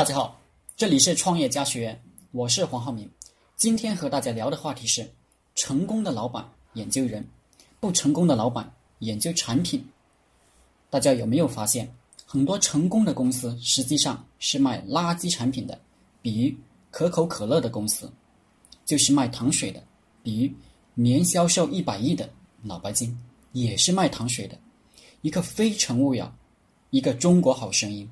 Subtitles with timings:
[0.00, 0.40] 大家好，
[0.78, 3.06] 这里是创业家学院，我是黄浩明。
[3.58, 5.06] 今天和大家聊的话题是：
[5.54, 6.42] 成功的老板
[6.72, 7.22] 研究人，
[7.80, 9.86] 不成功的老板研究产品。
[10.88, 11.94] 大家有没有发现，
[12.24, 15.78] 很多成功的公司实际上是卖垃圾产品的？
[16.22, 16.56] 比如
[16.90, 18.10] 可口可乐的公司，
[18.86, 19.82] 就是卖糖水的；
[20.22, 20.52] 比如
[20.94, 22.26] 年销售一百亿的
[22.62, 23.14] 脑白金，
[23.52, 24.56] 也是卖糖水的。
[25.20, 26.34] 一个非诚勿扰，
[26.88, 28.10] 一个中国好声音，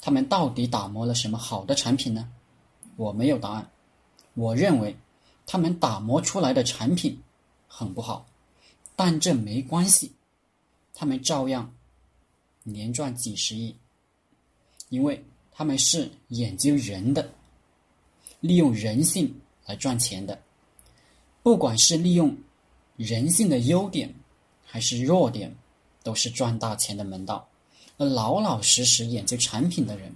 [0.00, 2.30] 他们到底打磨了什么好的产品呢？
[2.96, 3.70] 我没有答案。
[4.34, 4.96] 我认为，
[5.46, 7.20] 他们打磨出来的产品
[7.66, 8.26] 很不好，
[8.94, 10.12] 但这没关系，
[10.94, 11.72] 他们照样
[12.62, 13.74] 年赚几十亿，
[14.88, 17.30] 因为他们是研究人的，
[18.40, 19.34] 利用人性
[19.66, 20.40] 来赚钱的，
[21.42, 22.36] 不管是利用
[22.96, 24.14] 人性的优点
[24.64, 25.54] 还是弱点。
[26.04, 27.46] 都是赚大钱的门道，
[27.98, 30.14] 而老老实实研究产品的人，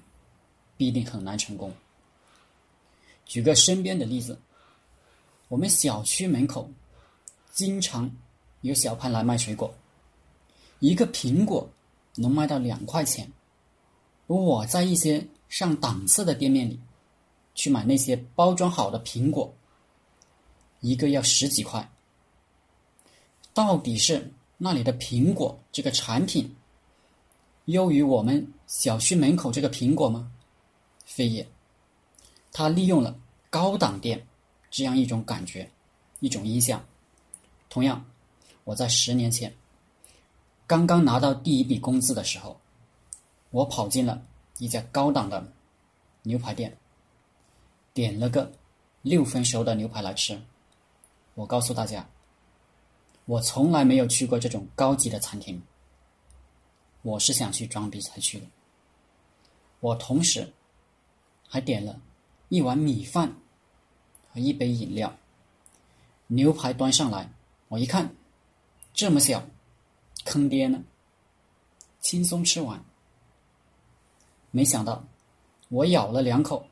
[0.77, 1.73] 必定很难成功。
[3.27, 4.39] 举个身边的例子，
[5.49, 6.71] 我们小区门口
[7.53, 8.11] 经常
[8.61, 9.75] 有小贩来卖水果，
[10.79, 11.69] 一个苹果
[12.15, 13.31] 能卖到两块钱，
[14.29, 16.79] 而我在一些上档次的店面里
[17.55, 19.53] 去买那些包装好的苹果，
[20.81, 21.91] 一个要十几块，
[23.53, 24.33] 到底是？
[24.65, 26.55] 那里的苹果这个产品
[27.67, 30.31] 优于我们小区门口这个苹果吗？
[31.05, 31.47] 非也。
[32.51, 33.19] 他利用了
[33.51, 34.27] 高档店
[34.71, 35.71] 这样一种感觉，
[36.21, 36.85] 一种印象。
[37.69, 38.05] 同样，
[38.65, 39.55] 我在十年前
[40.67, 42.61] 刚刚拿到第一笔工资的时候，
[43.51, 44.23] 我跑进了
[44.59, 45.53] 一家高档的
[46.23, 46.77] 牛排店，
[47.95, 48.53] 点了个
[49.03, 50.41] 六分熟的牛排来吃。
[51.35, 52.07] 我告诉大家。
[53.25, 55.63] 我从来没有去过这种高级的餐厅，
[57.03, 58.47] 我是想去装逼才去的。
[59.81, 60.53] 我同时
[61.49, 62.01] 还点了
[62.49, 63.37] 一碗米饭
[64.33, 65.15] 和一杯饮料。
[66.29, 67.31] 牛排端上来，
[67.69, 68.15] 我一看，
[68.95, 69.45] 这么小，
[70.25, 70.83] 坑爹呢！
[72.01, 72.83] 轻松吃完，
[74.51, 75.05] 没想到
[75.69, 76.67] 我咬了两口，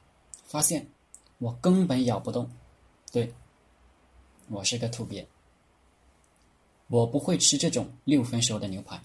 [0.44, 0.88] 发现
[1.38, 2.50] 我根本咬不动。
[3.12, 3.34] 对，
[4.48, 5.28] 我是个土鳖。
[6.86, 9.00] 我不会吃这种六分熟的牛排，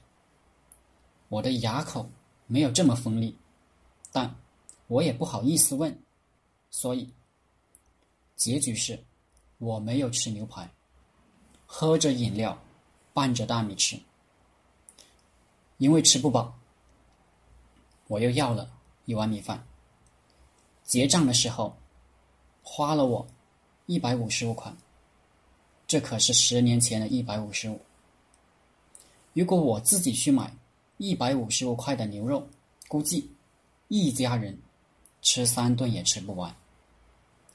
[1.30, 2.10] 我的牙口
[2.48, 3.38] 没有这么锋利，
[4.12, 4.36] 但
[4.88, 5.98] 我也不好意思问，
[6.70, 7.12] 所以
[8.36, 9.04] 结局是
[9.58, 10.70] 我没有吃牛排，
[11.66, 12.58] 喝着饮料，
[13.14, 14.00] 拌着大米吃，
[15.78, 16.58] 因为吃不饱，
[18.08, 18.72] 我又要了
[19.06, 19.66] 一碗米饭。
[20.84, 21.76] 结账的时候，
[22.62, 23.28] 花了我
[23.88, 24.72] 一百五十五块。
[25.88, 27.80] 这可是十年前的一百五十五。
[29.34, 30.56] 如果我自己去买
[30.98, 32.48] 一百五十五块的牛肉，
[32.88, 33.30] 估计
[33.88, 34.58] 一家人
[35.22, 36.56] 吃三顿也吃不完，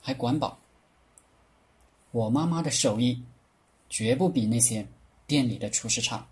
[0.00, 0.58] 还管饱。
[2.10, 3.22] 我妈妈的手艺
[3.88, 4.86] 绝不比那些
[5.26, 6.26] 店里的厨师差。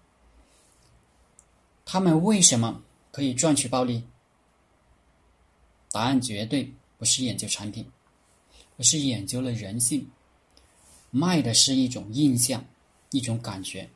[1.84, 4.04] 他们为什么可以赚取暴利？
[5.90, 7.90] 答案绝对不是研究产品，
[8.76, 10.06] 而是研究了人性。
[11.10, 12.62] 卖的是一种印象，
[13.10, 13.88] 一种感觉。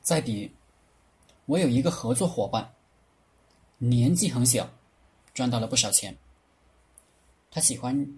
[0.00, 0.50] 再比，
[1.46, 2.74] 我有一个合作伙伴，
[3.78, 4.68] 年纪很小，
[5.34, 6.16] 赚到了不少钱。
[7.50, 8.14] 他喜欢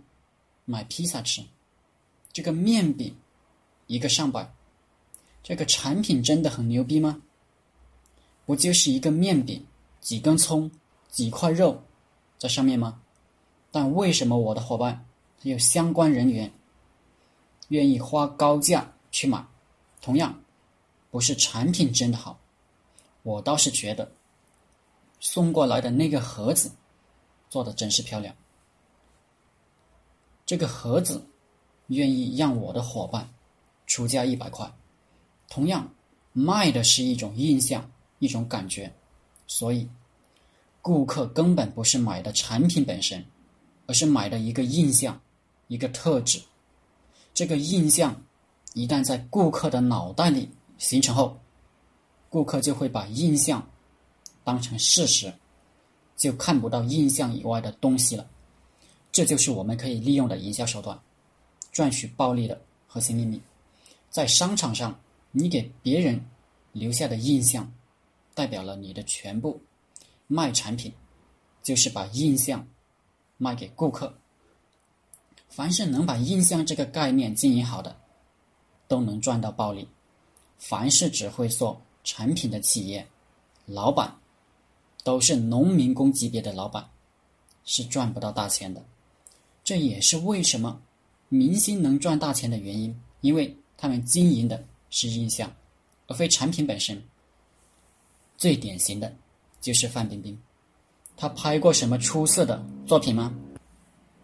[0.64, 1.42] 买披萨吃，
[2.32, 3.16] 这个面饼
[3.86, 4.54] 一个上百，
[5.42, 7.20] 这个产品真的很牛逼吗？
[8.44, 9.66] 不就是一个面饼，
[10.00, 10.70] 几根葱，
[11.08, 11.82] 几块肉
[12.38, 13.02] 在上面吗？
[13.72, 15.04] 但为什么我的伙伴
[15.42, 16.52] 还有相关人员？
[17.68, 19.44] 愿意花高价去买，
[20.00, 20.40] 同样
[21.10, 22.38] 不是产品真的好，
[23.26, 24.08] 我倒是觉得
[25.18, 26.70] 送过来的那个盒子
[27.50, 28.32] 做的真是漂亮。
[30.46, 31.20] 这个盒子
[31.88, 33.28] 愿意让我的伙伴
[33.84, 34.72] 出价一百块，
[35.48, 35.92] 同样
[36.32, 38.94] 卖的是一种印象，一种感觉，
[39.48, 39.88] 所以
[40.80, 43.26] 顾客根本不是买的产品本身，
[43.88, 45.20] 而是买的一个印象，
[45.66, 46.40] 一个特质。
[47.34, 48.22] 这个印象
[48.74, 50.48] 一旦在顾客的脑袋里
[50.78, 51.36] 形成后，
[52.28, 53.66] 顾客就会把印象
[54.44, 55.32] 当成事实，
[56.16, 58.28] 就看不到印象以外的东西了。
[59.12, 60.98] 这就是我们可以利用的营销手段，
[61.72, 63.40] 赚取暴利的核心秘密。
[64.10, 64.98] 在商场上，
[65.30, 66.22] 你给别人
[66.72, 67.72] 留下的印象，
[68.34, 69.60] 代表了你的全部。
[70.26, 70.92] 卖产品
[71.62, 72.66] 就是把印象
[73.38, 74.12] 卖给顾客。
[75.48, 77.96] 凡是能把印象这个概念经营好的，
[78.88, 79.88] 都能赚到暴利。
[80.58, 83.06] 凡是只会做产品的企业，
[83.66, 84.16] 老板
[85.02, 86.88] 都是农民工级别的老板。
[87.68, 88.80] 是赚不到大钱的。
[89.64, 90.80] 这也是为什么
[91.28, 95.52] 明星能赚大钱的原因，因为他们经营的是印象，
[96.06, 97.02] 而非产品本身。
[98.38, 99.12] 最典型的
[99.60, 100.38] 就是范冰冰，
[101.16, 103.34] 她拍过什么出色的作品吗？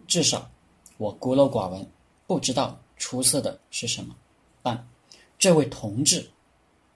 [0.06, 0.49] 至少
[0.96, 1.84] 我孤陋寡闻，
[2.29, 4.14] 不知道出色的是什么。
[4.62, 4.88] 但
[5.37, 6.31] 这位同志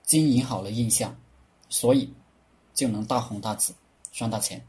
[0.06, 1.14] 经营好了印象，
[1.68, 2.10] 所以
[2.72, 3.74] 就能大红大紫，
[4.12, 4.64] 赚大钱。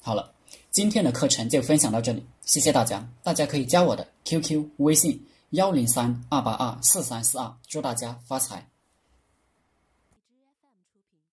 [0.00, 0.32] 好了，
[0.70, 3.04] 今天的课程就分享到这里，谢谢大家。
[3.24, 5.20] 大家可以加我的 QQ 微信
[5.50, 8.64] 幺零三二八二四三四二，祝大家发财。